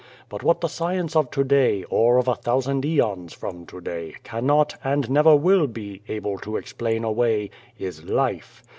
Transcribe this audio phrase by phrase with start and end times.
[0.29, 3.33] But what the science of to day, or 99 The Face of a thousand aeons
[3.33, 8.63] from to day, cannot, and never will be, able to explain away, is life.